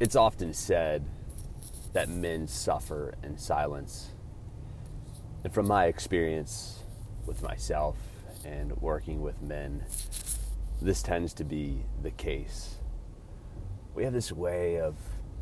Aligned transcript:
It's 0.00 0.16
often 0.16 0.54
said 0.54 1.04
that 1.92 2.08
men 2.08 2.46
suffer 2.46 3.14
in 3.22 3.36
silence. 3.36 4.12
And 5.44 5.52
from 5.52 5.68
my 5.68 5.86
experience 5.86 6.82
with 7.26 7.42
myself 7.42 7.98
and 8.42 8.72
working 8.80 9.20
with 9.20 9.42
men, 9.42 9.84
this 10.80 11.02
tends 11.02 11.34
to 11.34 11.44
be 11.44 11.82
the 12.02 12.12
case. 12.12 12.76
We 13.94 14.04
have 14.04 14.14
this 14.14 14.32
way 14.32 14.80
of 14.80 14.96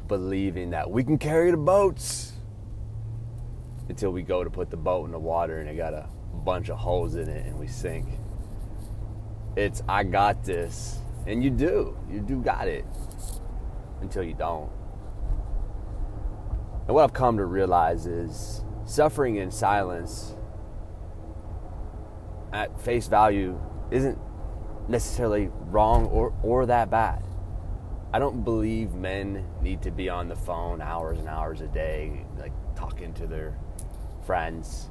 believing 0.09 0.71
that 0.71 0.91
we 0.91 1.05
can 1.05 1.19
carry 1.19 1.53
the 1.53 1.57
boats 1.57 2.33
until 3.89 4.11
we 4.11 4.23
go 4.23 4.43
to 4.43 4.51
put 4.51 4.71
the 4.71 4.77
boat 4.77 5.05
in 5.05 5.13
the 5.13 5.21
water 5.21 5.61
and 5.61 5.71
it 5.71 5.77
got 5.77 5.95
a 5.95 6.09
bunch 6.45 6.69
of 6.69 6.79
holes 6.79 7.15
in 7.15 7.29
it 7.29 7.47
and 7.47 7.57
we 7.57 7.69
sink. 7.69 8.09
It's, 9.55 9.85
I 9.89 10.03
got 10.03 10.45
this. 10.45 10.99
And 11.29 11.45
you 11.45 11.51
do. 11.51 11.97
You 12.11 12.21
do 12.21 12.43
got 12.43 12.67
it 12.67 12.85
until 14.01 14.23
you 14.23 14.35
don't. 14.35 14.71
And 16.87 16.95
what 16.95 17.05
I've 17.05 17.13
come 17.13 17.37
to 17.37 17.45
realize 17.45 18.07
is 18.07 18.65
suffering 18.85 19.37
in 19.37 19.51
silence 19.51 20.35
at 22.53 22.81
face 22.81 23.09
value 23.09 23.61
isn't 23.91 24.19
necessarily 24.89 25.51
wrong 25.67 26.07
or, 26.07 26.33
or 26.43 26.67
that 26.67 26.91
bad. 26.91 27.23
I 28.13 28.19
don't 28.19 28.43
believe 28.43 28.95
men 28.95 29.47
need 29.61 29.83
to 29.83 29.91
be 29.91 30.09
on 30.09 30.29
the 30.29 30.37
phone 30.37 30.81
hours 30.81 31.19
and 31.19 31.29
hours 31.29 31.61
a 31.61 31.67
day, 31.67 32.25
like 32.39 32.53
talking 32.75 33.13
to 33.15 33.27
their 33.27 33.59
friends. 34.25 34.89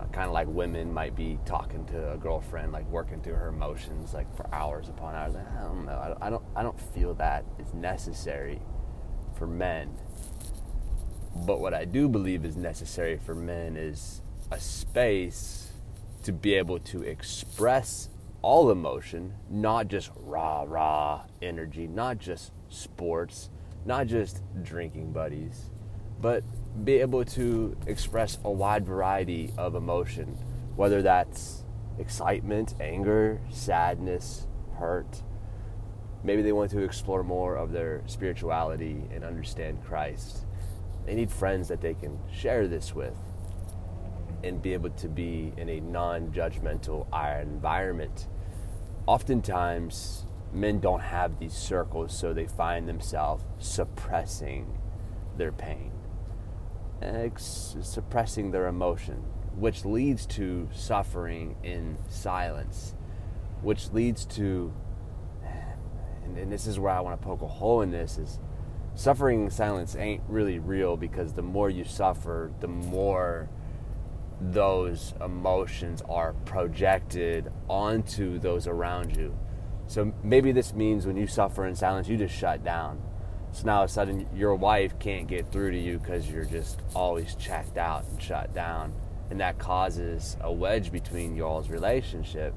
Uh, 0.00 0.06
kind 0.12 0.26
of 0.26 0.32
like 0.32 0.46
women 0.48 0.92
might 0.92 1.14
be 1.14 1.38
talking 1.44 1.84
to 1.86 2.12
a 2.12 2.16
girlfriend, 2.16 2.72
like 2.72 2.88
working 2.88 3.20
through 3.20 3.34
her 3.34 3.48
emotions, 3.48 4.14
like 4.14 4.34
for 4.36 4.52
hours 4.54 4.88
upon 4.88 5.14
hours. 5.14 5.34
I 5.36 5.62
don't 5.62 5.84
know. 5.84 5.98
I 5.98 6.08
don't. 6.08 6.22
I 6.22 6.30
don't, 6.30 6.44
I 6.56 6.62
don't 6.62 6.80
feel 6.94 7.14
that 7.14 7.44
is 7.58 7.74
necessary 7.74 8.60
for 9.36 9.46
men. 9.46 9.94
But 11.46 11.60
what 11.60 11.74
I 11.74 11.84
do 11.84 12.08
believe 12.08 12.44
is 12.44 12.56
necessary 12.56 13.18
for 13.18 13.34
men 13.34 13.76
is 13.76 14.22
a 14.50 14.58
space 14.58 15.72
to 16.22 16.32
be 16.32 16.54
able 16.54 16.78
to 16.78 17.02
express 17.02 18.08
all 18.42 18.70
emotion, 18.70 19.34
not 19.50 19.88
just 19.88 20.10
rah 20.16 20.64
rah 20.66 21.24
energy, 21.42 21.86
not 21.86 22.18
just 22.18 22.52
sports, 22.68 23.50
not 23.84 24.06
just 24.06 24.42
drinking 24.62 25.12
buddies, 25.12 25.70
but 26.20 26.44
be 26.84 26.94
able 26.94 27.24
to 27.24 27.76
express 27.86 28.38
a 28.44 28.50
wide 28.50 28.86
variety 28.86 29.52
of 29.56 29.74
emotion, 29.74 30.38
whether 30.76 31.02
that's 31.02 31.64
excitement, 31.98 32.74
anger, 32.80 33.40
sadness, 33.50 34.46
hurt. 34.78 35.22
Maybe 36.22 36.42
they 36.42 36.52
want 36.52 36.70
to 36.72 36.80
explore 36.80 37.22
more 37.22 37.56
of 37.56 37.72
their 37.72 38.02
spirituality 38.06 39.02
and 39.12 39.24
understand 39.24 39.82
Christ. 39.84 40.46
They 41.06 41.14
need 41.14 41.30
friends 41.30 41.68
that 41.68 41.80
they 41.80 41.94
can 41.94 42.18
share 42.30 42.68
this 42.68 42.94
with 42.94 43.16
and 44.42 44.62
be 44.62 44.72
able 44.72 44.90
to 44.90 45.08
be 45.08 45.52
in 45.56 45.68
a 45.68 45.80
non 45.80 46.28
judgmental 46.28 47.06
environment. 47.42 48.28
Oftentimes, 49.06 50.24
men 50.52 50.80
don't 50.80 51.00
have 51.00 51.38
these 51.38 51.54
circles, 51.54 52.16
so 52.16 52.32
they 52.32 52.46
find 52.46 52.88
themselves 52.88 53.44
suppressing 53.58 54.78
their 55.36 55.52
pain, 55.52 55.92
suppressing 57.38 58.50
their 58.50 58.66
emotion, 58.66 59.24
which 59.56 59.84
leads 59.84 60.26
to 60.26 60.68
suffering 60.72 61.56
in 61.62 61.98
silence, 62.08 62.94
which 63.62 63.90
leads 63.92 64.24
to, 64.26 64.72
and, 66.24 66.36
and 66.36 66.52
this 66.52 66.66
is 66.66 66.78
where 66.78 66.92
I 66.92 67.00
want 67.00 67.20
to 67.20 67.26
poke 67.26 67.42
a 67.42 67.46
hole 67.46 67.82
in 67.82 67.90
this, 67.90 68.18
is 68.18 68.38
suffering 68.94 69.44
in 69.44 69.50
silence 69.50 69.96
ain't 69.96 70.22
really 70.28 70.58
real 70.58 70.96
because 70.96 71.32
the 71.32 71.42
more 71.42 71.70
you 71.70 71.84
suffer, 71.84 72.52
the 72.60 72.68
more 72.68 73.48
those 74.40 75.14
emotions 75.22 76.02
are 76.08 76.32
projected 76.44 77.50
onto 77.68 78.38
those 78.38 78.66
around 78.66 79.16
you. 79.16 79.36
So 79.86 80.12
maybe 80.22 80.52
this 80.52 80.72
means 80.72 81.06
when 81.06 81.16
you 81.16 81.26
suffer 81.26 81.66
in 81.66 81.74
silence, 81.74 82.08
you 82.08 82.16
just 82.16 82.34
shut 82.34 82.64
down. 82.64 83.02
So 83.52 83.66
now 83.66 83.78
all 83.78 83.84
of 83.84 83.90
a 83.90 83.92
sudden, 83.92 84.28
your 84.34 84.54
wife 84.54 84.98
can't 84.98 85.26
get 85.26 85.50
through 85.50 85.72
to 85.72 85.78
you 85.78 85.98
because 85.98 86.30
you're 86.30 86.44
just 86.44 86.80
always 86.94 87.34
checked 87.34 87.76
out 87.76 88.04
and 88.08 88.20
shut 88.20 88.54
down. 88.54 88.92
And 89.30 89.40
that 89.40 89.58
causes 89.58 90.36
a 90.40 90.52
wedge 90.52 90.92
between 90.92 91.36
y'all's 91.36 91.68
relationship. 91.68 92.54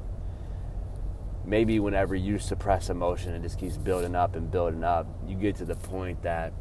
Maybe 1.45 1.79
whenever 1.79 2.15
you 2.15 2.39
suppress 2.39 2.89
emotion, 2.89 3.33
it 3.33 3.41
just 3.41 3.59
keeps 3.59 3.77
building 3.77 4.15
up 4.15 4.35
and 4.35 4.49
building 4.49 4.83
up. 4.83 5.07
You 5.27 5.35
get 5.35 5.55
to 5.57 5.65
the 5.65 5.75
point 5.75 6.21
that 6.23 6.53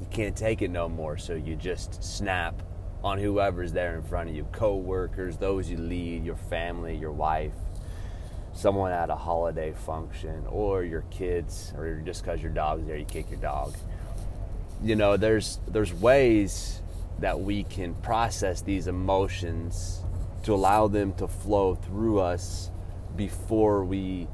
you 0.00 0.06
can't 0.10 0.36
take 0.36 0.62
it 0.62 0.70
no 0.70 0.88
more, 0.88 1.16
so 1.16 1.34
you 1.34 1.56
just 1.56 2.02
snap 2.02 2.62
on 3.06 3.18
whoever's 3.18 3.72
there 3.72 3.94
in 3.94 4.02
front 4.02 4.28
of 4.28 4.34
you 4.34 4.44
co-workers 4.52 5.36
those 5.36 5.70
you 5.70 5.76
lead 5.76 6.24
your 6.24 6.36
family 6.36 6.96
your 6.96 7.12
wife 7.12 7.52
someone 8.56 8.92
at 8.92 9.10
a 9.10 9.14
holiday 9.14 9.72
function 9.72 10.44
or 10.48 10.82
your 10.82 11.02
kids 11.10 11.72
or 11.76 12.00
just 12.04 12.22
because 12.22 12.42
your 12.42 12.50
dog's 12.50 12.86
there 12.86 12.96
you 12.96 13.04
kick 13.04 13.30
your 13.30 13.40
dog 13.40 13.76
you 14.82 14.96
know 14.96 15.16
there's 15.16 15.58
there's 15.68 15.92
ways 15.92 16.80
that 17.18 17.40
we 17.40 17.64
can 17.64 17.94
process 17.96 18.62
these 18.62 18.86
emotions 18.86 20.02
to 20.42 20.52
allow 20.54 20.88
them 20.88 21.12
to 21.14 21.28
flow 21.28 21.74
through 21.74 22.18
us 22.18 22.70
before 23.14 23.84
we 23.84 24.26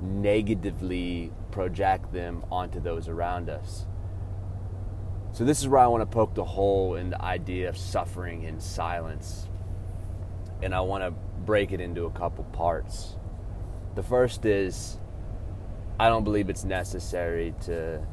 negatively 0.00 1.32
project 1.50 2.12
them 2.12 2.44
onto 2.50 2.80
those 2.80 3.08
around 3.08 3.48
us 3.48 3.86
so, 5.32 5.44
this 5.44 5.60
is 5.60 5.68
where 5.68 5.80
I 5.80 5.86
want 5.86 6.02
to 6.02 6.06
poke 6.06 6.34
the 6.34 6.44
hole 6.44 6.96
in 6.96 7.08
the 7.08 7.22
idea 7.22 7.70
of 7.70 7.78
suffering 7.78 8.42
in 8.42 8.60
silence. 8.60 9.48
And 10.62 10.74
I 10.74 10.82
want 10.82 11.04
to 11.04 11.10
break 11.10 11.72
it 11.72 11.80
into 11.80 12.04
a 12.04 12.10
couple 12.10 12.44
parts. 12.44 13.16
The 13.94 14.02
first 14.02 14.44
is 14.44 14.98
I 16.00 16.08
don't 16.08 16.24
believe 16.24 16.48
it's 16.48 16.64
necessary 16.64 17.54
to 17.62 18.04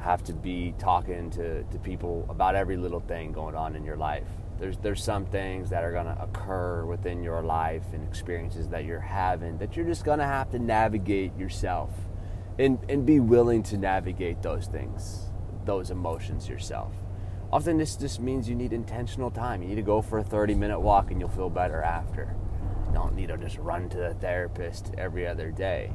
have 0.00 0.22
to 0.24 0.32
be 0.32 0.74
talking 0.78 1.30
to, 1.30 1.64
to 1.64 1.78
people 1.78 2.26
about 2.28 2.54
every 2.54 2.76
little 2.76 3.00
thing 3.00 3.32
going 3.32 3.54
on 3.54 3.74
in 3.74 3.84
your 3.84 3.96
life. 3.96 4.26
There's, 4.58 4.76
there's 4.78 5.02
some 5.02 5.26
things 5.26 5.70
that 5.70 5.84
are 5.84 5.92
going 5.92 6.06
to 6.06 6.22
occur 6.22 6.84
within 6.84 7.22
your 7.22 7.42
life 7.42 7.84
and 7.92 8.06
experiences 8.06 8.68
that 8.68 8.84
you're 8.84 9.00
having 9.00 9.58
that 9.58 9.76
you're 9.76 9.86
just 9.86 10.04
going 10.04 10.18
to 10.18 10.26
have 10.26 10.50
to 10.50 10.58
navigate 10.58 11.36
yourself 11.36 11.90
and, 12.58 12.78
and 12.88 13.06
be 13.06 13.20
willing 13.20 13.62
to 13.64 13.76
navigate 13.76 14.42
those 14.42 14.66
things 14.66 15.28
those 15.68 15.90
emotions 15.90 16.48
yourself. 16.48 16.92
Often 17.52 17.78
this 17.78 17.94
just 17.94 18.20
means 18.20 18.48
you 18.48 18.54
need 18.54 18.72
intentional 18.72 19.30
time. 19.30 19.62
You 19.62 19.68
need 19.68 19.74
to 19.76 19.82
go 19.82 20.02
for 20.02 20.18
a 20.18 20.24
30 20.24 20.54
minute 20.54 20.80
walk 20.80 21.10
and 21.10 21.20
you'll 21.20 21.28
feel 21.28 21.50
better 21.50 21.82
after. 21.82 22.34
Don't 22.98 23.14
need 23.14 23.28
to 23.28 23.36
just 23.36 23.58
run 23.58 23.88
to 23.90 23.96
the 23.96 24.14
therapist 24.14 24.90
every 24.98 25.24
other 25.24 25.52
day. 25.52 25.92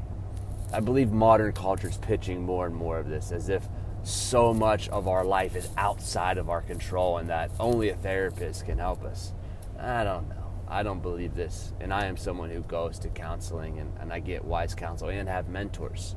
I 0.71 0.79
believe 0.79 1.11
modern 1.11 1.51
culture 1.51 1.89
is 1.89 1.97
pitching 1.97 2.41
more 2.41 2.65
and 2.65 2.73
more 2.73 2.97
of 2.97 3.09
this 3.09 3.33
as 3.33 3.49
if 3.49 3.67
so 4.03 4.53
much 4.53 4.87
of 4.87 5.09
our 5.09 5.25
life 5.25 5.57
is 5.57 5.67
outside 5.75 6.37
of 6.37 6.49
our 6.49 6.61
control 6.61 7.17
and 7.17 7.27
that 7.27 7.51
only 7.59 7.89
a 7.89 7.95
therapist 7.95 8.65
can 8.65 8.77
help 8.77 9.03
us. 9.03 9.33
I 9.77 10.05
don't 10.05 10.29
know. 10.29 10.53
I 10.69 10.81
don't 10.81 11.01
believe 11.01 11.35
this. 11.35 11.73
And 11.81 11.93
I 11.93 12.05
am 12.05 12.15
someone 12.15 12.49
who 12.49 12.61
goes 12.61 12.99
to 12.99 13.09
counseling 13.09 13.79
and, 13.79 13.91
and 13.99 14.13
I 14.13 14.19
get 14.19 14.45
wise 14.45 14.73
counsel 14.73 15.09
and 15.09 15.27
have 15.27 15.49
mentors. 15.49 16.15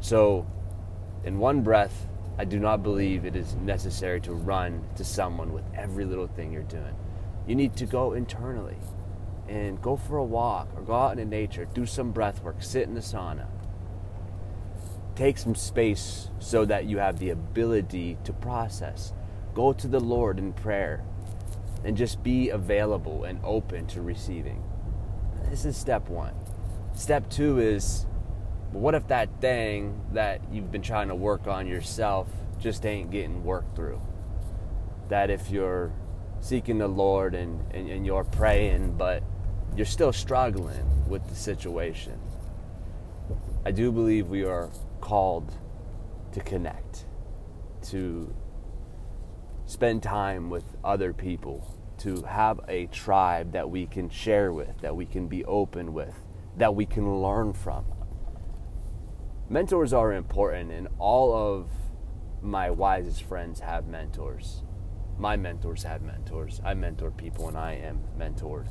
So, 0.00 0.46
in 1.24 1.38
one 1.38 1.62
breath, 1.62 2.06
I 2.36 2.44
do 2.44 2.58
not 2.58 2.82
believe 2.82 3.24
it 3.24 3.36
is 3.36 3.54
necessary 3.54 4.20
to 4.20 4.34
run 4.34 4.84
to 4.96 5.04
someone 5.04 5.54
with 5.54 5.64
every 5.74 6.04
little 6.04 6.26
thing 6.26 6.52
you're 6.52 6.62
doing. 6.64 6.94
You 7.46 7.54
need 7.54 7.74
to 7.76 7.86
go 7.86 8.12
internally 8.12 8.76
and 9.50 9.82
go 9.82 9.96
for 9.96 10.18
a 10.18 10.24
walk 10.24 10.68
or 10.76 10.82
go 10.82 10.94
out 10.94 11.18
into 11.18 11.24
nature, 11.24 11.66
do 11.74 11.84
some 11.84 12.12
breath 12.12 12.40
work, 12.42 12.62
sit 12.62 12.84
in 12.84 12.94
the 12.94 13.00
sauna. 13.00 13.46
Take 15.16 15.38
some 15.38 15.56
space 15.56 16.30
so 16.38 16.64
that 16.64 16.84
you 16.84 16.98
have 16.98 17.18
the 17.18 17.30
ability 17.30 18.16
to 18.22 18.32
process. 18.32 19.12
Go 19.52 19.72
to 19.72 19.88
the 19.88 19.98
Lord 19.98 20.38
in 20.38 20.52
prayer 20.52 21.04
and 21.84 21.96
just 21.96 22.22
be 22.22 22.50
available 22.50 23.24
and 23.24 23.40
open 23.42 23.86
to 23.88 24.00
receiving. 24.00 24.62
This 25.50 25.64
is 25.64 25.76
step 25.76 26.08
one. 26.08 26.34
Step 26.94 27.28
two 27.28 27.58
is 27.58 28.06
what 28.70 28.94
if 28.94 29.08
that 29.08 29.40
thing 29.40 30.00
that 30.12 30.40
you've 30.52 30.70
been 30.70 30.82
trying 30.82 31.08
to 31.08 31.14
work 31.16 31.48
on 31.48 31.66
yourself 31.66 32.28
just 32.60 32.86
ain't 32.86 33.10
getting 33.10 33.42
worked 33.42 33.74
through? 33.74 34.00
That 35.08 35.28
if 35.28 35.50
you're 35.50 35.92
seeking 36.38 36.78
the 36.78 36.86
Lord 36.86 37.34
and, 37.34 37.64
and, 37.74 37.90
and 37.90 38.06
you're 38.06 38.22
praying, 38.22 38.96
but 38.96 39.24
you're 39.76 39.86
still 39.86 40.12
struggling 40.12 41.08
with 41.08 41.28
the 41.28 41.34
situation, 41.34 42.18
I 43.64 43.70
do 43.70 43.92
believe 43.92 44.28
we 44.28 44.44
are 44.44 44.70
called 45.00 45.52
to 46.32 46.40
connect, 46.40 47.06
to 47.88 48.34
spend 49.66 50.02
time 50.02 50.50
with 50.50 50.64
other 50.84 51.12
people, 51.12 51.76
to 51.98 52.22
have 52.22 52.60
a 52.68 52.86
tribe 52.86 53.52
that 53.52 53.68
we 53.68 53.86
can 53.86 54.08
share 54.08 54.52
with, 54.52 54.80
that 54.80 54.96
we 54.96 55.06
can 55.06 55.28
be 55.28 55.44
open 55.44 55.92
with, 55.92 56.14
that 56.56 56.74
we 56.74 56.86
can 56.86 57.20
learn 57.20 57.52
from 57.52 57.84
mentors 59.50 59.92
are 59.92 60.12
important, 60.12 60.70
and 60.70 60.88
all 60.98 61.34
of 61.34 61.68
my 62.40 62.70
wisest 62.70 63.24
friends 63.24 63.60
have 63.60 63.86
mentors. 63.86 64.62
My 65.18 65.36
mentors 65.36 65.82
have 65.82 66.00
mentors. 66.00 66.60
I 66.64 66.72
mentor 66.72 67.10
people, 67.10 67.48
and 67.48 67.58
I 67.58 67.72
am 67.74 68.00
mentored. 68.16 68.68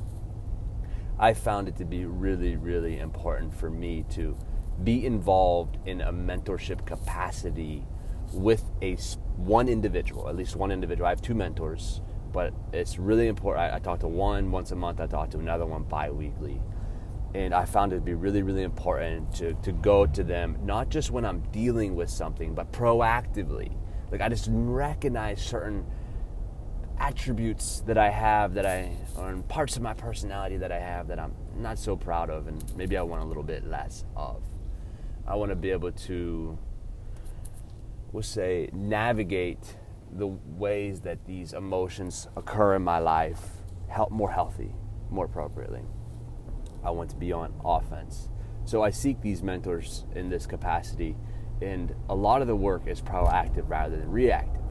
I 1.19 1.33
found 1.33 1.67
it 1.67 1.75
to 1.77 1.85
be 1.85 2.05
really, 2.05 2.55
really 2.55 2.99
important 2.99 3.53
for 3.53 3.69
me 3.69 4.05
to 4.11 4.37
be 4.83 5.05
involved 5.05 5.77
in 5.85 5.99
a 6.01 6.13
mentorship 6.13 6.85
capacity 6.85 7.85
with 8.33 8.63
a 8.81 8.95
one 9.35 9.67
individual, 9.67 10.29
at 10.29 10.35
least 10.35 10.55
one 10.55 10.71
individual. 10.71 11.07
I 11.07 11.09
have 11.09 11.21
two 11.21 11.33
mentors, 11.33 12.01
but 12.31 12.53
it's 12.71 12.97
really 12.97 13.27
important. 13.27 13.73
I, 13.73 13.75
I 13.75 13.79
talk 13.79 13.99
to 13.99 14.07
one 14.07 14.49
once 14.49 14.71
a 14.71 14.75
month. 14.75 15.01
I 15.01 15.07
talk 15.07 15.29
to 15.31 15.39
another 15.39 15.65
one 15.65 15.83
bi-weekly 15.83 16.61
and 17.35 17.53
I 17.53 17.65
found 17.65 17.93
it 17.93 17.97
to 17.97 18.01
be 18.01 18.13
really, 18.13 18.41
really 18.41 18.63
important 18.63 19.33
to, 19.35 19.53
to 19.53 19.71
go 19.71 20.05
to 20.05 20.23
them, 20.23 20.57
not 20.63 20.89
just 20.89 21.11
when 21.11 21.25
I'm 21.25 21.41
dealing 21.51 21.95
with 21.95 22.09
something, 22.09 22.55
but 22.55 22.71
proactively. 22.71 23.71
Like 24.11 24.21
I 24.21 24.29
just 24.29 24.47
recognize 24.49 25.41
certain 25.41 25.85
attributes 26.99 27.81
that 27.87 27.97
I 27.97 28.09
have 28.09 28.53
that 28.55 28.65
I, 28.65 28.91
or 29.17 29.33
parts 29.47 29.75
of 29.75 29.81
my 29.81 29.93
personality 29.93 30.57
that 30.57 30.71
I 30.71 30.79
have 30.79 31.07
that 31.07 31.19
I'm 31.19 31.33
not 31.55 31.79
so 31.79 31.95
proud 31.95 32.29
of, 32.29 32.47
and 32.47 32.63
maybe 32.75 32.97
I 32.97 33.01
want 33.01 33.23
a 33.23 33.25
little 33.25 33.43
bit 33.43 33.65
less 33.65 34.03
of. 34.15 34.43
I 35.25 35.35
want 35.35 35.51
to 35.51 35.55
be 35.55 35.71
able 35.71 35.91
to, 35.91 36.57
we'll 38.11 38.23
say, 38.23 38.69
navigate 38.73 39.77
the 40.11 40.27
ways 40.27 41.01
that 41.01 41.25
these 41.25 41.53
emotions 41.53 42.27
occur 42.35 42.75
in 42.75 42.81
my 42.81 42.99
life 42.99 43.41
help 43.87 44.11
more 44.11 44.31
healthy, 44.31 44.71
more 45.09 45.25
appropriately. 45.25 45.81
I 46.83 46.91
want 46.91 47.09
to 47.11 47.15
be 47.15 47.31
on 47.31 47.53
offense. 47.63 48.29
So 48.65 48.83
I 48.83 48.89
seek 48.89 49.21
these 49.21 49.41
mentors 49.41 50.05
in 50.15 50.29
this 50.29 50.45
capacity, 50.45 51.15
and 51.61 51.93
a 52.09 52.15
lot 52.15 52.41
of 52.41 52.47
the 52.47 52.55
work 52.55 52.87
is 52.87 53.01
proactive 53.01 53.69
rather 53.69 53.97
than 53.97 54.09
reactive. 54.11 54.61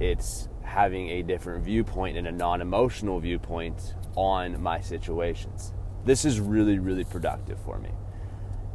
It's 0.00 0.48
having 0.76 1.08
a 1.08 1.22
different 1.22 1.64
viewpoint 1.64 2.18
and 2.18 2.26
a 2.26 2.32
non 2.32 2.60
emotional 2.60 3.18
viewpoint 3.18 3.94
on 4.14 4.62
my 4.62 4.78
situations. 4.78 5.72
This 6.04 6.26
is 6.26 6.38
really, 6.38 6.78
really 6.78 7.02
productive 7.02 7.58
for 7.60 7.78
me. 7.78 7.88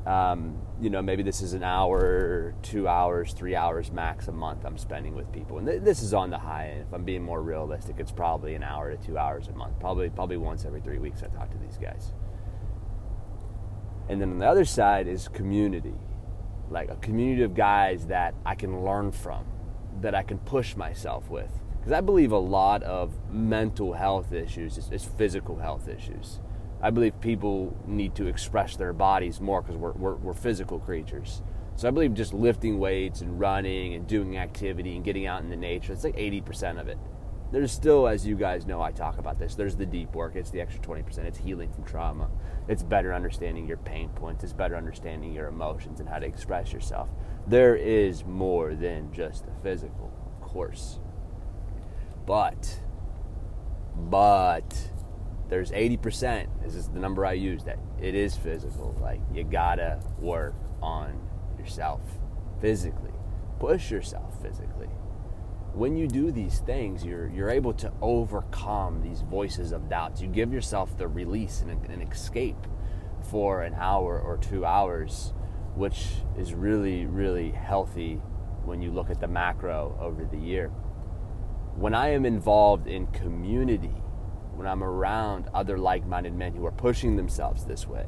Um, 0.07 0.59
you 0.81 0.89
know, 0.89 1.03
maybe 1.03 1.21
this 1.21 1.44
is 1.44 1.53
an 1.53 1.62
hour, 1.62 2.56
two 2.63 2.88
hours, 2.88 3.33
three 3.33 3.56
hours 3.56 3.92
max 3.92 4.27
a 4.27 4.31
month 4.31 4.65
I'm 4.65 4.80
spending 4.80 5.13
with 5.13 5.31
people, 5.31 5.59
and 5.59 5.68
th- 5.68 5.83
this 5.83 6.01
is 6.01 6.12
on 6.12 6.31
the 6.31 6.39
high 6.39 6.69
end. 6.69 6.86
If 6.88 6.94
I'm 6.94 7.06
being 7.06 7.21
more 7.21 7.44
realistic, 7.44 7.98
it's 8.00 8.12
probably 8.12 8.56
an 8.56 8.63
hour 8.63 8.89
to 8.89 8.98
two 8.98 9.19
hours 9.19 9.48
a 9.48 9.51
month. 9.51 9.80
Probably, 9.80 10.09
probably 10.09 10.38
once 10.38 10.65
every 10.65 10.81
three 10.81 10.98
weeks 10.98 11.21
I 11.21 11.27
talk 11.27 11.51
to 11.51 11.57
these 11.59 11.77
guys. 11.77 12.13
And 14.09 14.19
then 14.19 14.31
on 14.31 14.39
the 14.39 14.48
other 14.48 14.65
side 14.65 15.07
is 15.07 15.27
community, 15.27 15.94
like 16.71 16.89
a 16.89 16.95
community 16.95 17.44
of 17.44 17.53
guys 17.53 18.07
that 18.07 18.33
I 18.44 18.56
can 18.56 18.83
learn 18.83 19.12
from, 19.12 19.45
that 20.01 20.15
I 20.15 20.24
can 20.24 20.39
push 20.39 20.75
myself 20.75 21.30
with, 21.30 21.51
because 21.81 21.92
I 21.92 22.01
believe 22.01 22.31
a 22.31 22.38
lot 22.38 22.83
of 22.83 23.13
mental 23.30 23.94
health 23.94 24.31
issues 24.31 24.78
is, 24.78 24.89
is 24.92 25.04
physical 25.04 25.57
health 25.57 25.89
issues 25.89 26.39
I 26.83 26.89
believe 26.89 27.22
people 27.22 27.78
need 27.86 28.16
to 28.16 28.25
express 28.25 28.75
their 28.75 28.92
bodies 28.92 29.39
more 29.39 29.62
because 29.62 29.78
we're, 29.78 29.92
we're, 29.92 30.16
we're, 30.16 30.33
physical 30.33 30.80
creatures. 30.80 31.44
So 31.75 31.88
I 31.88 31.92
believe 31.92 32.16
just 32.16 32.33
lifting 32.33 32.80
weights 32.80 33.22
and 33.22 33.39
running 33.39 33.94
and 33.94 34.07
doing 34.07 34.38
activity 34.38 34.95
and 34.95 35.06
getting 35.06 35.28
out 35.28 35.44
in 35.44 35.50
the 35.50 35.56
nature, 35.56 35.94
it's 35.94 36.04
like 36.04 36.16
80% 36.16 36.81
of 36.81 36.88
it. 36.88 36.98
There's 37.51 37.72
still, 37.72 38.07
as 38.07 38.25
you 38.25 38.36
guys 38.36 38.66
know, 38.66 38.81
I 38.81 38.92
talk 38.92 39.19
about 39.19 39.38
this, 39.38 39.56
there's 39.56 39.75
the 39.75 39.86
deep 39.86 40.16
work, 40.16 40.36
it's 40.36 40.50
the 40.50 40.62
extra 40.62 40.81
20%. 40.81 41.19
It's 41.19 41.38
healing 41.38 41.72
from 41.72 41.84
trauma. 41.84 42.31
It's 42.68 42.81
better 42.81 43.13
understanding 43.13 43.68
your 43.68 43.77
pain 43.77 44.10
points, 44.10 44.44
it's 44.44 44.54
better 44.54 44.75
understanding 44.75 45.34
your 45.34 45.50
emotions 45.50 46.00
and 46.00 46.10
how 46.10 46.18
to 46.18 46.25
express 46.25 46.74
yourself. 46.74 47.10
There 47.45 47.75
is 47.75 48.25
more 48.25 48.74
than 48.74 49.13
just 49.13 49.45
the 49.45 49.51
physical, 49.62 50.12
of 50.25 50.48
course. 50.48 51.00
But, 52.31 52.80
but, 53.94 54.89
there's 55.50 55.72
80%, 55.72 56.63
this 56.63 56.75
is 56.75 56.88
the 56.88 56.98
number 56.98 57.25
I 57.25 57.33
use, 57.33 57.66
that 57.66 57.78
it 58.01 58.16
is 58.16 58.38
physical. 58.38 58.98
Like, 59.01 59.19
you 59.33 59.44
gotta 59.44 60.00
work 60.18 60.56
on 60.81 61.19
yourself 61.60 62.00
physically, 62.62 63.12
push 63.60 63.92
yourself 63.92 64.42
physically. 64.42 64.88
When 65.74 65.98
you 65.98 66.07
do 66.07 66.31
these 66.31 66.60
things, 66.60 67.04
you're, 67.04 67.28
you're 67.28 67.50
able 67.50 67.74
to 67.74 67.92
overcome 68.01 69.01
these 69.01 69.24
voices 69.24 69.74
of 69.74 69.89
doubts. 69.89 70.22
You 70.22 70.30
give 70.30 70.54
yourself 70.54 70.98
the 70.98 71.10
release 71.10 71.62
and 71.62 71.86
an 71.89 72.01
escape 72.01 72.66
for 73.30 73.63
an 73.63 73.74
hour 73.74 74.18
or 74.18 74.38
two 74.38 74.66
hours, 74.66 75.34
which 75.75 76.07
is 76.38 76.54
really, 76.54 77.06
really 77.07 77.51
healthy 77.51 78.22
when 78.63 78.81
you 78.81 78.89
look 78.89 79.10
at 79.10 79.19
the 79.19 79.27
macro 79.27 79.98
over 80.00 80.24
the 80.24 80.38
year. 80.38 80.72
When 81.81 81.95
I 81.95 82.10
am 82.10 82.28
involved 82.28 82.86
in 82.86 83.07
community, 83.07 83.95
when 84.54 84.68
I'm 84.68 84.83
around 84.83 85.50
other 85.51 85.80
like 85.80 86.06
minded 86.06 86.36
men 86.36 86.54
who 86.54 86.63
are 86.68 86.72
pushing 86.72 87.16
themselves 87.16 87.66
this 87.66 87.88
way, 87.88 88.06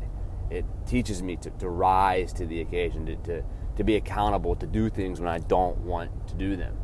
it 0.51 0.63
teaches 0.85 1.23
me 1.23 1.37
to, 1.37 1.49
to 1.49 1.69
rise 1.69 2.33
to 2.33 2.45
the 2.45 2.61
occasion, 2.61 3.07
to, 3.07 3.15
to, 3.15 3.43
to 3.75 3.83
be 3.83 3.95
accountable, 3.95 4.55
to 4.57 4.67
do 4.67 4.91
things 4.91 5.19
when 5.19 5.27
I 5.27 5.39
don't 5.39 5.79
want 5.79 6.27
to 6.27 6.35
do 6.35 6.55
them. 6.55 6.77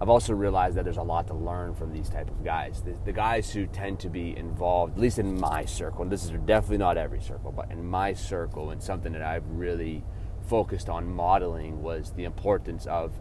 I've 0.00 0.08
also 0.08 0.32
realized 0.32 0.76
that 0.76 0.84
there's 0.84 0.96
a 0.96 1.02
lot 1.02 1.26
to 1.26 1.34
learn 1.34 1.74
from 1.74 1.92
these 1.92 2.08
type 2.08 2.30
of 2.30 2.44
guys. 2.44 2.80
The, 2.80 2.96
the, 3.04 3.12
guys 3.12 3.50
who 3.50 3.66
tend 3.66 3.98
to 3.98 4.08
be 4.08 4.36
involved, 4.36 4.94
at 4.94 5.00
least 5.00 5.18
in 5.18 5.40
my 5.40 5.64
circle, 5.64 6.02
and 6.02 6.12
this 6.12 6.22
is 6.22 6.30
definitely 6.46 6.78
not 6.78 6.96
every 6.96 7.20
circle, 7.20 7.50
but 7.50 7.72
in 7.72 7.84
my 7.84 8.12
circle, 8.12 8.70
and 8.70 8.80
something 8.80 9.12
that 9.12 9.22
I've 9.22 9.48
really 9.48 10.04
focused 10.46 10.88
on 10.88 11.12
modeling 11.12 11.82
was 11.82 12.12
the 12.12 12.22
importance 12.22 12.86
of 12.86 13.12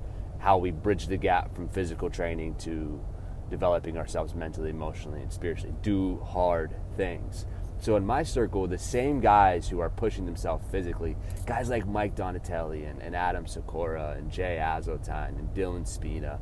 how 0.44 0.58
we 0.58 0.72
bridge 0.72 1.08
the 1.08 1.16
gap 1.16 1.56
from 1.56 1.70
physical 1.70 2.10
training 2.10 2.54
to 2.56 3.02
developing 3.50 3.98
ourselves 3.98 4.36
mentally, 4.36 4.70
emotionally, 4.70 5.22
and 5.22 5.32
spiritually. 5.32 5.74
Do 5.82 6.20
hard 6.20 6.76
things. 6.98 7.46
So 7.80 7.96
in 7.96 8.06
my 8.06 8.24
circle, 8.24 8.68
the 8.68 8.78
same 8.78 9.22
guys 9.22 9.70
who 9.70 9.80
are 9.80 9.90
pushing 9.90 10.26
themselves 10.26 10.66
physically, 10.70 11.16
guys 11.46 11.70
like 11.70 11.88
Mike 11.88 12.16
Donatelli 12.16 12.84
and, 12.84 13.02
and 13.02 13.16
Adam 13.16 13.48
Sikora 13.48 14.16
and 14.18 14.30
Jay 14.30 14.60
Azotine 14.62 15.40
and 15.40 15.48
Dylan 15.54 15.88
Spina, 15.88 16.42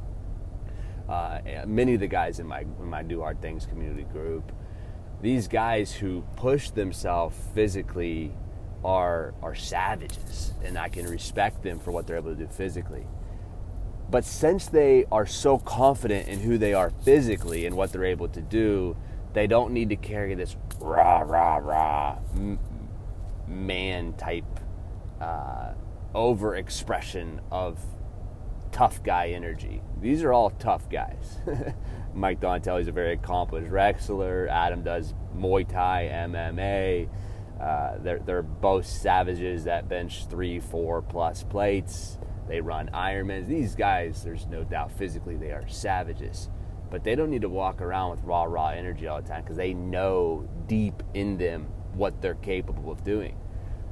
uh, 1.08 1.40
many 1.68 1.94
of 1.94 2.00
the 2.00 2.08
guys 2.08 2.40
in 2.40 2.48
my 2.48 2.62
in 2.62 2.90
my 2.90 3.04
Do 3.04 3.22
Hard 3.22 3.40
Things 3.40 3.68
community 3.68 4.04
group, 4.04 4.52
these 5.22 5.48
guys 5.48 5.94
who 5.94 6.24
push 6.38 6.72
themselves 6.72 7.36
physically 7.54 8.34
are 8.84 9.36
are 9.44 9.54
savages, 9.54 10.54
and 10.64 10.76
I 10.76 10.90
can 10.90 11.06
respect 11.08 11.62
them 11.62 11.80
for 11.80 11.92
what 11.92 12.08
they're 12.08 12.18
able 12.18 12.34
to 12.34 12.46
do 12.46 12.48
physically. 12.48 13.06
But 14.12 14.26
since 14.26 14.68
they 14.68 15.06
are 15.12 15.26
so 15.26 15.58
confident 15.58 16.28
in 16.28 16.42
who 16.42 16.58
they 16.58 16.74
are 16.74 16.90
physically 16.90 17.66
and 17.66 17.78
what 17.78 17.94
they're 17.94 18.06
able 18.06 18.28
to 18.28 18.42
do, 18.42 18.98
they 19.34 19.48
don't 19.48 19.72
need 19.72 19.90
to 19.90 19.96
carry 19.96 20.36
this 20.36 20.58
rah, 20.80 21.20
rah, 21.20 21.58
rah 21.58 22.18
man 23.48 24.14
type 24.14 24.60
uh, 25.20 25.74
over 26.14 26.56
expression 26.56 27.40
of 27.52 27.80
tough 28.72 29.04
guy 29.04 29.30
energy. 29.30 29.82
These 30.02 30.24
are 30.24 30.34
all 30.34 30.50
tough 30.50 30.90
guys. 30.90 31.40
Mike 32.14 32.40
Donatelli 32.40 32.82
is 32.82 32.88
a 32.88 32.92
very 32.92 33.14
accomplished 33.14 33.70
wrestler. 33.70 34.48
Adam 34.50 34.84
does 34.84 35.14
Muay 35.36 35.68
Thai, 35.68 36.10
MMA. 36.12 37.10
Uh, 37.62 37.98
they're, 38.00 38.20
they're 38.20 38.42
both 38.42 38.86
savages 38.86 39.66
that 39.66 39.88
bench 39.88 40.26
three, 40.28 40.60
four 40.60 41.02
plus 41.02 41.44
plates. 41.44 42.18
They 42.52 42.60
run 42.60 42.90
Ironmans. 42.94 43.48
These 43.48 43.76
guys, 43.76 44.26
there's 44.26 44.46
no 44.46 44.66
doubt 44.66 44.92
physically 44.92 45.38
they 45.38 45.52
are 45.52 45.66
savages. 45.70 46.50
But 46.90 47.06
they 47.06 47.16
don't 47.16 47.30
need 47.30 47.44
to 47.44 47.50
walk 47.50 47.82
around 47.82 48.12
with 48.12 48.24
raw, 48.26 48.44
raw 48.44 48.72
energy 48.72 49.08
all 49.08 49.22
the 49.22 49.28
time 49.30 49.44
because 49.44 49.56
they 49.56 49.74
know 49.74 50.50
deep 50.68 51.02
in 51.14 51.38
them 51.38 51.68
what 51.94 52.22
they're 52.22 52.36
capable 52.36 52.92
of 52.92 53.06
doing. 53.06 53.38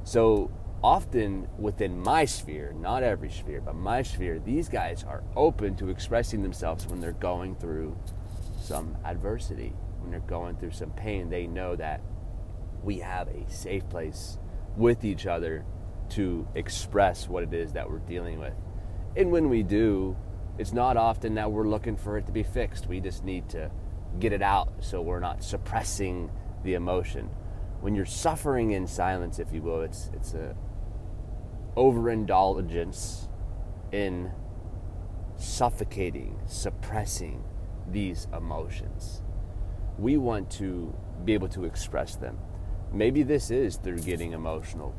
So 0.04 0.50
often 0.84 1.48
within 1.58 2.02
my 2.02 2.26
sphere, 2.26 2.74
not 2.78 3.02
every 3.02 3.30
sphere, 3.30 3.62
but 3.62 3.76
my 3.76 4.02
sphere, 4.02 4.38
these 4.38 4.68
guys 4.68 5.04
are 5.04 5.24
open 5.34 5.74
to 5.76 5.88
expressing 5.88 6.42
themselves 6.42 6.86
when 6.86 7.00
they're 7.00 7.12
going 7.12 7.54
through 7.54 7.96
some 8.60 8.94
adversity, 9.06 9.72
when 10.00 10.10
they're 10.10 10.20
going 10.20 10.56
through 10.56 10.72
some 10.72 10.90
pain. 10.90 11.30
They 11.30 11.46
know 11.46 11.76
that 11.76 12.02
we 12.82 12.98
have 12.98 13.28
a 13.28 13.50
safe 13.50 13.88
place 13.88 14.36
with 14.76 15.02
each 15.02 15.26
other 15.26 15.64
to 16.10 16.46
express 16.54 17.28
what 17.28 17.42
it 17.42 17.54
is 17.54 17.72
that 17.72 17.90
we're 17.90 17.98
dealing 17.98 18.38
with. 18.38 18.54
And 19.16 19.30
when 19.30 19.48
we 19.48 19.62
do, 19.62 20.16
it's 20.58 20.72
not 20.72 20.96
often 20.96 21.34
that 21.34 21.50
we're 21.50 21.68
looking 21.68 21.96
for 21.96 22.18
it 22.18 22.26
to 22.26 22.32
be 22.32 22.42
fixed. 22.42 22.86
We 22.86 23.00
just 23.00 23.24
need 23.24 23.48
to 23.50 23.70
get 24.18 24.32
it 24.32 24.42
out 24.42 24.72
so 24.80 25.00
we're 25.00 25.20
not 25.20 25.42
suppressing 25.42 26.30
the 26.64 26.74
emotion. 26.74 27.30
When 27.80 27.94
you're 27.94 28.04
suffering 28.04 28.72
in 28.72 28.86
silence, 28.86 29.38
if 29.38 29.52
you 29.52 29.62
will, 29.62 29.80
it's 29.80 30.10
it's 30.12 30.34
a 30.34 30.54
overindulgence 31.76 33.28
in 33.92 34.32
suffocating, 35.36 36.38
suppressing 36.46 37.42
these 37.90 38.28
emotions. 38.36 39.22
We 39.98 40.16
want 40.16 40.50
to 40.52 40.94
be 41.24 41.34
able 41.34 41.48
to 41.48 41.64
express 41.64 42.16
them. 42.16 42.38
Maybe 42.92 43.22
this 43.22 43.50
is 43.50 43.76
through 43.76 44.00
getting 44.00 44.32
emotional 44.32 44.94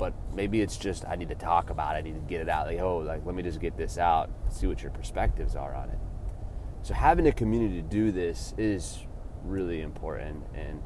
but 0.00 0.14
maybe 0.34 0.62
it's 0.62 0.78
just 0.78 1.04
I 1.06 1.14
need 1.14 1.28
to 1.28 1.34
talk 1.34 1.68
about 1.68 1.94
it. 1.94 1.98
I 1.98 2.00
need 2.00 2.14
to 2.14 2.20
get 2.20 2.40
it 2.40 2.48
out. 2.48 2.66
Like, 2.66 2.80
oh, 2.80 2.98
like 2.98 3.24
let 3.26 3.34
me 3.34 3.42
just 3.42 3.60
get 3.60 3.76
this 3.76 3.98
out, 3.98 4.30
see 4.48 4.66
what 4.66 4.82
your 4.82 4.90
perspectives 4.90 5.54
are 5.54 5.74
on 5.74 5.90
it. 5.90 5.98
So 6.82 6.94
having 6.94 7.26
a 7.26 7.32
community 7.32 7.82
to 7.82 7.88
do 7.88 8.10
this 8.10 8.54
is 8.56 8.98
really 9.44 9.82
important 9.82 10.42
and 10.54 10.82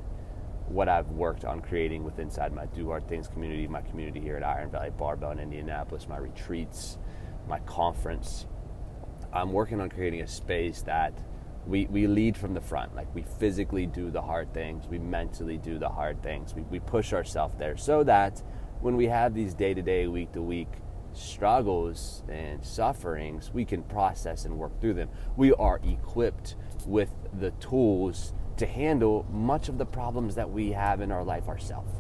what 0.67 0.89
I've 0.89 1.11
worked 1.11 1.45
on 1.45 1.61
creating 1.61 2.03
with 2.03 2.19
inside 2.19 2.53
my 2.53 2.67
Do 2.67 2.89
Hard 2.89 3.07
Things 3.07 3.29
community, 3.29 3.69
my 3.69 3.83
community 3.83 4.19
here 4.19 4.37
at 4.37 4.43
Iron 4.43 4.71
Valley 4.71 4.91
Barbell 4.91 5.31
in 5.31 5.39
Indianapolis, 5.39 6.09
my 6.09 6.17
retreats, 6.17 6.99
my 7.47 7.61
conference. 7.61 8.47
I'm 9.33 9.53
working 9.53 9.81
on 9.81 9.91
creating 9.91 10.23
a 10.23 10.27
space 10.27 10.83
that 10.83 11.13
we, 11.67 11.87
we 11.87 12.09
lead 12.09 12.37
from 12.37 12.55
the 12.55 12.61
front. 12.61 12.97
Like 12.97 13.15
we 13.15 13.23
physically 13.39 13.87
do 13.87 14.11
the 14.11 14.23
hard 14.23 14.53
things, 14.53 14.89
we 14.89 14.99
mentally 14.99 15.59
do 15.59 15.79
the 15.79 15.89
hard 15.89 16.21
things. 16.23 16.55
We, 16.55 16.63
we 16.63 16.81
push 16.81 17.13
ourselves 17.13 17.55
there 17.59 17.77
so 17.77 18.03
that 18.05 18.43
when 18.85 18.97
we 18.97 19.07
have 19.07 19.33
these 19.33 19.55
day 19.55 19.73
to 19.73 19.81
day, 19.81 20.07
week 20.07 20.31
to 20.33 20.43
week 20.43 20.69
struggles 21.15 22.23
and 22.29 22.63
sufferings, 22.63 23.51
we 23.51 23.65
can 23.65 23.83
process 23.83 24.45
and 24.45 24.59
work 24.59 24.79
through 24.79 24.93
them. 24.93 25.09
We 25.39 25.55
are 25.55 25.81
equipped 25.83 26.57
with 26.85 27.09
the 27.33 27.53
tools 27.53 28.35
to 28.59 28.67
handle 28.67 29.25
much 29.31 29.71
of 29.71 29.79
the 29.79 29.87
problems 29.87 30.35
that 30.35 30.51
we 30.51 30.73
have 30.73 31.01
in 31.01 31.11
our 31.11 31.25
life 31.25 31.49
ourselves. 31.49 31.91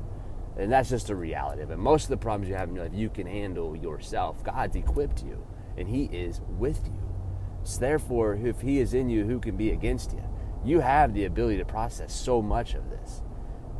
And 0.58 0.70
that's 0.70 0.90
just 0.90 1.08
a 1.08 1.16
reality 1.16 1.62
of 1.62 1.70
it. 1.70 1.78
Most 1.78 2.02
of 2.02 2.10
the 2.10 2.18
problems 2.18 2.50
you 2.50 2.54
have 2.54 2.68
in 2.68 2.74
your 2.74 2.84
life, 2.84 2.94
you 2.94 3.08
can 3.08 3.26
handle 3.26 3.74
yourself. 3.74 4.44
God's 4.44 4.76
equipped 4.76 5.22
you, 5.24 5.42
and 5.78 5.88
He 5.88 6.04
is 6.12 6.42
with 6.46 6.82
you. 6.84 7.02
So 7.62 7.80
therefore, 7.80 8.34
if 8.34 8.60
He 8.60 8.78
is 8.78 8.92
in 8.92 9.08
you, 9.08 9.24
who 9.24 9.40
can 9.40 9.56
be 9.56 9.70
against 9.70 10.12
you? 10.12 10.22
You 10.62 10.80
have 10.80 11.14
the 11.14 11.24
ability 11.24 11.56
to 11.56 11.64
process 11.64 12.12
so 12.12 12.42
much 12.42 12.74
of 12.74 12.90
this. 12.90 13.22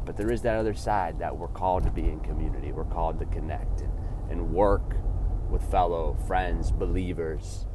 But 0.04 0.16
there 0.16 0.30
is 0.30 0.42
that 0.42 0.56
other 0.56 0.75
side 0.75 1.18
that 1.18 1.37
we're 1.37 1.49
called 1.49 1.84
to 1.84 1.90
be 1.90 2.02
in 2.02 2.20
community. 2.20 2.73
We're 2.73 2.84
called 2.84 3.18
to 3.20 3.26
connect 3.26 3.80
and, 3.80 3.92
and 4.30 4.52
work 4.52 4.96
with 5.49 5.62
fellow 5.70 6.16
friends, 6.26 6.70
believers 6.70 7.66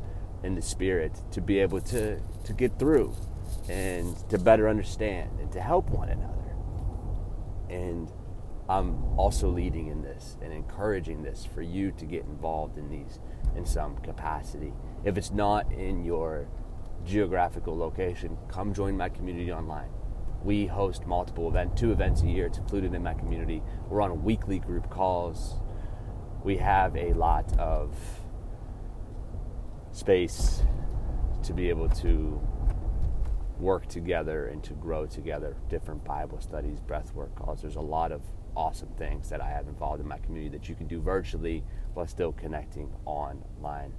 in 0.44 0.56
the 0.56 0.62
Spirit 0.62 1.22
to 1.32 1.42
be 1.42 1.60
able 1.60 1.82
to, 1.82 2.20
to 2.44 2.54
get 2.54 2.78
through 2.80 3.16
and 3.68 4.18
to 4.30 4.38
better 4.38 4.70
understand 4.70 5.40
and 5.40 5.52
to 5.52 5.62
help 5.62 5.90
one 5.90 6.10
another. 6.10 6.36
And 7.70 8.12
I'm 8.70 9.04
also 9.18 9.50
leading 9.50 9.88
in 9.88 10.04
this 10.04 10.38
and 10.42 10.54
encouraging 10.54 11.24
this 11.24 11.46
for 11.46 11.62
you 11.62 11.92
to 11.94 12.06
get 12.06 12.24
involved 12.26 12.78
in 12.78 12.90
these 12.90 13.20
in 13.56 13.66
some 13.66 13.98
capacity. 13.98 14.74
If 15.04 15.18
it's 15.18 15.32
not 15.32 15.72
in 15.72 16.06
your 16.06 16.48
geographical 17.06 17.76
location, 17.76 18.38
come 18.48 18.74
join 18.74 18.96
my 18.96 19.10
community 19.10 19.52
online. 19.52 19.90
We 20.44 20.68
host 20.68 21.06
multiple 21.06 21.50
events, 21.50 21.80
two 21.80 21.92
events 21.92 22.22
a 22.22 22.28
year. 22.28 22.46
It's 22.46 22.58
included 22.58 22.94
in 22.94 23.04
my 23.04 23.14
community. 23.14 23.62
We're 23.88 24.02
on 24.02 24.24
weekly 24.24 24.60
group 24.60 24.90
calls. 24.90 25.56
We 26.44 26.58
have 26.58 26.96
a 26.96 27.14
lot 27.14 27.58
of 27.60 27.96
space 29.92 30.62
to 31.44 31.54
be 31.54 31.70
able 31.70 31.90
to 31.90 32.42
work 33.60 33.88
together 33.88 34.48
and 34.48 34.64
to 34.64 34.74
grow 34.74 35.06
together. 35.06 35.58
Different 35.70 36.04
Bible 36.06 36.40
studies, 36.40 36.80
breathwork 36.80 37.36
calls. 37.36 37.62
There's 37.62 37.76
a 37.76 37.82
lot 37.82 38.12
of 38.12 38.22
awesome 38.56 38.90
things 38.98 39.30
that 39.30 39.42
I 39.42 39.50
have 39.50 39.68
involved 39.68 40.02
in 40.02 40.08
my 40.08 40.18
community 40.20 40.58
that 40.58 40.70
you 40.70 40.76
can 40.76 40.88
do 40.88 41.02
virtually 41.02 41.64
while 41.94 42.08
still 42.08 42.32
connecting 42.32 42.94
online. 43.06 43.94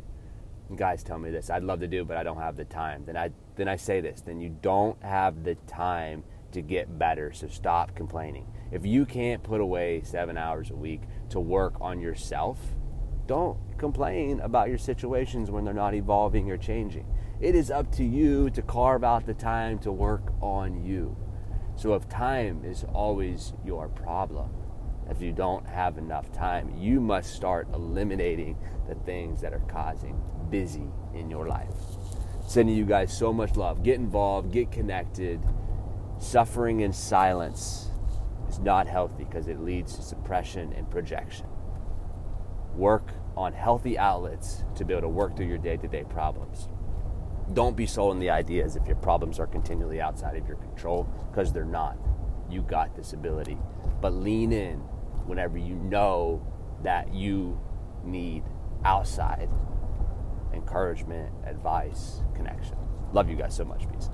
Guys 0.76 1.02
tell 1.02 1.18
me 1.18 1.30
this, 1.30 1.50
I'd 1.50 1.64
love 1.64 1.80
to 1.80 1.88
do, 1.88 2.04
but 2.04 2.16
I 2.16 2.22
don't 2.22 2.38
have 2.38 2.56
the 2.56 2.64
time. 2.64 3.04
Then 3.04 3.16
I 3.16 3.30
then 3.56 3.68
I 3.68 3.76
say 3.76 4.00
this, 4.00 4.20
then 4.20 4.40
you 4.40 4.56
don't 4.62 5.02
have 5.02 5.44
the 5.44 5.56
time 5.66 6.24
to 6.52 6.62
get 6.62 6.98
better. 6.98 7.32
So 7.32 7.48
stop 7.48 7.94
complaining. 7.94 8.46
If 8.70 8.86
you 8.86 9.04
can't 9.04 9.42
put 9.42 9.60
away 9.60 10.02
7 10.04 10.36
hours 10.36 10.70
a 10.70 10.76
week 10.76 11.02
to 11.30 11.40
work 11.40 11.74
on 11.80 12.00
yourself, 12.00 12.58
don't 13.26 13.58
complain 13.78 14.40
about 14.40 14.68
your 14.68 14.78
situations 14.78 15.50
when 15.50 15.64
they're 15.64 15.74
not 15.74 15.94
evolving 15.94 16.50
or 16.50 16.56
changing. 16.56 17.06
It 17.40 17.54
is 17.54 17.70
up 17.70 17.90
to 17.92 18.04
you 18.04 18.50
to 18.50 18.62
carve 18.62 19.02
out 19.02 19.26
the 19.26 19.34
time 19.34 19.78
to 19.80 19.92
work 19.92 20.32
on 20.40 20.84
you. 20.84 21.16
So 21.76 21.94
if 21.94 22.08
time 22.08 22.64
is 22.64 22.84
always 22.92 23.54
your 23.64 23.88
problem, 23.88 24.50
if 25.08 25.20
you 25.20 25.32
don't 25.32 25.66
have 25.66 25.98
enough 25.98 26.32
time, 26.32 26.74
you 26.78 27.00
must 27.00 27.34
start 27.34 27.68
eliminating 27.72 28.56
the 28.88 28.94
things 28.94 29.40
that 29.40 29.52
are 29.52 29.62
causing 29.68 30.20
busy 30.50 30.88
in 31.14 31.30
your 31.30 31.46
life. 31.46 31.74
Sending 32.46 32.76
you 32.76 32.84
guys 32.84 33.16
so 33.16 33.32
much 33.32 33.56
love. 33.56 33.82
Get 33.82 33.96
involved, 33.96 34.52
get 34.52 34.72
connected. 34.72 35.40
Suffering 36.18 36.80
in 36.80 36.92
silence 36.92 37.88
is 38.48 38.58
not 38.58 38.86
healthy 38.86 39.24
because 39.24 39.48
it 39.48 39.60
leads 39.60 39.96
to 39.96 40.02
suppression 40.02 40.72
and 40.72 40.90
projection. 40.90 41.46
Work 42.74 43.12
on 43.36 43.52
healthy 43.52 43.96
outlets 43.98 44.64
to 44.76 44.84
be 44.84 44.92
able 44.92 45.02
to 45.02 45.08
work 45.08 45.36
through 45.36 45.46
your 45.46 45.58
day 45.58 45.76
to 45.76 45.88
day 45.88 46.04
problems 46.04 46.68
don't 47.52 47.76
be 47.76 47.86
sold 47.86 48.12
on 48.12 48.20
the 48.20 48.30
ideas 48.30 48.76
if 48.76 48.86
your 48.86 48.96
problems 48.96 49.40
are 49.40 49.46
continually 49.46 50.00
outside 50.00 50.36
of 50.36 50.46
your 50.46 50.56
control 50.56 51.08
because 51.30 51.52
they're 51.52 51.64
not. 51.64 51.96
You 52.48 52.62
got 52.62 52.94
this 52.96 53.12
ability. 53.12 53.58
But 54.00 54.14
lean 54.14 54.52
in 54.52 54.78
whenever 55.26 55.58
you 55.58 55.74
know 55.74 56.46
that 56.82 57.12
you 57.12 57.60
need 58.04 58.44
outside 58.84 59.48
encouragement, 60.52 61.32
advice, 61.46 62.22
connection. 62.34 62.76
Love 63.12 63.28
you 63.28 63.36
guys 63.36 63.54
so 63.54 63.64
much. 63.64 63.90
Peace. 63.90 64.08